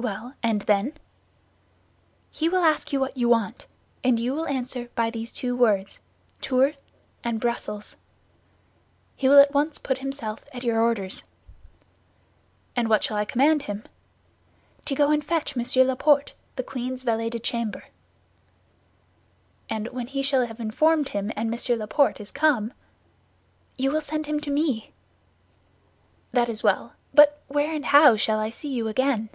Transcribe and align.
"Well, 0.00 0.34
and 0.44 0.60
then?" 0.62 0.92
"He 2.30 2.48
will 2.48 2.62
ask 2.62 2.92
you 2.92 3.00
what 3.00 3.16
you 3.16 3.28
want, 3.30 3.66
and 4.04 4.20
you 4.20 4.32
will 4.32 4.46
answer 4.46 4.90
by 4.94 5.10
these 5.10 5.32
two 5.32 5.56
words, 5.56 5.98
'Tours' 6.40 6.76
and 7.24 7.40
'Bruxelles.' 7.40 7.96
He 9.16 9.28
will 9.28 9.40
at 9.40 9.52
once 9.52 9.76
put 9.78 9.98
himself 9.98 10.44
at 10.54 10.62
your 10.62 10.80
orders." 10.80 11.24
"And 12.76 12.88
what 12.88 13.02
shall 13.02 13.16
I 13.16 13.24
command 13.24 13.62
him?" 13.64 13.82
"To 14.84 14.94
go 14.94 15.10
and 15.10 15.22
fetch 15.22 15.56
Monsieur 15.56 15.82
Laporte, 15.82 16.32
the 16.54 16.62
queen's 16.62 17.02
valet 17.02 17.28
de 17.30 17.40
chambre." 17.40 17.88
"And 19.68 19.88
when 19.88 20.06
he 20.06 20.22
shall 20.22 20.46
have 20.46 20.60
informed 20.60 21.08
him, 21.08 21.32
and 21.34 21.50
Monsieur 21.50 21.74
Laporte 21.74 22.20
is 22.20 22.30
come?" 22.30 22.72
"You 23.76 23.90
will 23.90 24.00
send 24.00 24.26
him 24.26 24.38
to 24.42 24.50
me." 24.52 24.92
"That 26.30 26.48
is 26.48 26.62
well; 26.62 26.92
but 27.12 27.42
where 27.48 27.74
and 27.74 27.86
how 27.86 28.14
shall 28.14 28.38
I 28.38 28.48
see 28.50 28.68
you 28.68 28.86
again?" 28.86 29.28